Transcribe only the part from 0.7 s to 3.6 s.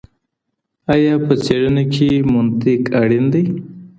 ایا په څېړنه کي منطق اړین دئ؟